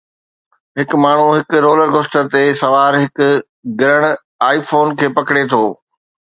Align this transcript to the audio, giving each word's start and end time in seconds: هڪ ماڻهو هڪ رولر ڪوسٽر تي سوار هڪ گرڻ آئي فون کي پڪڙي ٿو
هڪ 0.79 0.89
ماڻهو 1.03 1.27
هڪ 1.39 1.59
رولر 1.65 1.91
ڪوسٽر 1.95 2.31
تي 2.35 2.41
سوار 2.61 2.97
هڪ 3.01 3.29
گرڻ 3.83 4.07
آئي 4.49 4.65
فون 4.73 4.97
کي 5.03 5.11
پڪڙي 5.19 5.45
ٿو 5.55 5.63